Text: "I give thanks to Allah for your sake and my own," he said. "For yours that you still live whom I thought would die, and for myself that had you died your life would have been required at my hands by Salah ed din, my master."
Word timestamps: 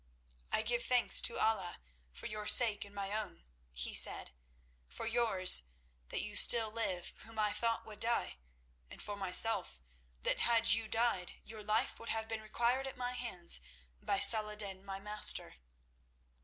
"I 0.51 0.63
give 0.63 0.81
thanks 0.83 1.21
to 1.21 1.37
Allah 1.37 1.77
for 2.11 2.25
your 2.25 2.47
sake 2.47 2.83
and 2.85 2.95
my 2.95 3.11
own," 3.15 3.45
he 3.71 3.93
said. 3.93 4.31
"For 4.89 5.05
yours 5.05 5.67
that 6.09 6.23
you 6.23 6.35
still 6.35 6.71
live 6.71 7.13
whom 7.19 7.37
I 7.37 7.51
thought 7.53 7.85
would 7.85 7.99
die, 7.99 8.39
and 8.89 8.99
for 8.99 9.15
myself 9.15 9.79
that 10.23 10.39
had 10.39 10.73
you 10.73 10.87
died 10.87 11.33
your 11.43 11.63
life 11.63 11.99
would 11.99 12.09
have 12.09 12.27
been 12.27 12.41
required 12.41 12.87
at 12.87 12.97
my 12.97 13.13
hands 13.13 13.61
by 14.01 14.17
Salah 14.17 14.53
ed 14.53 14.57
din, 14.61 14.83
my 14.83 14.97
master." 14.97 15.57